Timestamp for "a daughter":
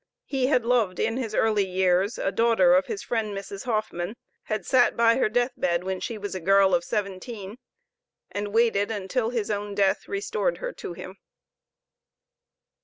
2.17-2.73